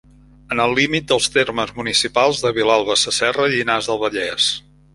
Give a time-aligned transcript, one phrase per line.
[0.53, 4.49] En el límit dels termes municipals de Vilalba Sasserra i Llinars del Vallès.